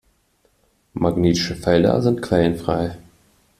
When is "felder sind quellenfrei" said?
1.55-2.97